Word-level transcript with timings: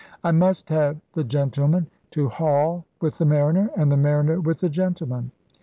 I 0.23 0.31
must 0.31 0.69
have 0.69 0.99
the 1.13 1.23
gentleman 1.23 1.85
to 2.09 2.27
haul 2.27 2.85
with 3.01 3.19
the 3.19 3.25
mariner 3.25 3.69
and 3.77 3.91
the 3.91 3.97
mariner 3.97 4.41
with 4.41 4.61
the 4.61 4.67
gentleman. 4.67 5.29